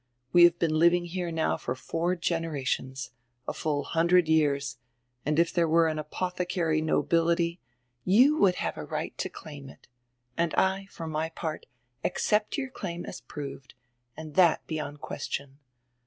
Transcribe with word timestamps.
We 0.33 0.45
have 0.45 0.57
been 0.57 0.79
living 0.79 1.05
here 1.05 1.29
now 1.31 1.57
for 1.57 1.75
four 1.75 2.15
generations, 2.15 3.11
a 3.47 3.53
full 3.53 3.83
hundred 3.83 4.27
years, 4.27 4.79
and 5.27 5.37
if 5.37 5.53
tiiere 5.53 5.69
were 5.69 5.87
an 5.87 5.99
apothecary 5.99 6.81
nobility 6.81 7.61
—""You 8.19 8.35
would 8.39 8.55
have 8.55 8.77
a 8.77 8.83
right 8.83 9.15
to 9.19 9.29
claim 9.29 9.69
it. 9.69 9.87
And 10.35 10.55
I, 10.55 10.87
for 10.87 11.05
my 11.05 11.29
part, 11.29 11.67
accept 12.03 12.57
your 12.57 12.71
claim 12.71 13.05
as 13.05 13.21
proved, 13.21 13.75
and 14.17 14.33
diat 14.33 14.65
beyond 14.65 15.01
ques 15.01 15.27
tion. 15.29 15.59